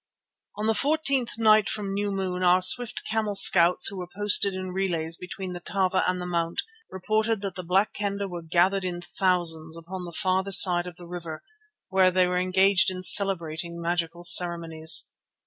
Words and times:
On 0.57 0.65
the 0.65 0.73
fourteenth 0.73 1.37
night 1.37 1.69
from 1.69 1.93
new 1.93 2.09
moon 2.09 2.41
our 2.41 2.59
swift 2.59 3.03
camel 3.05 3.35
scouts 3.35 3.87
who 3.89 3.97
were 3.97 4.09
posted 4.17 4.51
in 4.51 4.71
relays 4.71 5.15
between 5.15 5.53
the 5.53 5.59
Tava 5.59 6.01
and 6.09 6.19
the 6.19 6.25
Mount 6.25 6.63
reported 6.89 7.41
that 7.41 7.53
the 7.53 7.61
Black 7.61 7.93
Kendah 7.93 8.27
were 8.27 8.41
gathered 8.41 8.83
in 8.83 8.99
thousands 9.01 9.77
upon 9.77 10.05
the 10.05 10.11
farther 10.17 10.51
side 10.53 10.87
of 10.87 10.95
the 10.97 11.05
river, 11.05 11.43
where 11.89 12.09
they 12.09 12.25
were 12.25 12.39
engaged 12.39 12.89
in 12.89 13.03
celebrating 13.03 13.79
magical 13.79 14.23
ceremonies. 14.23 15.05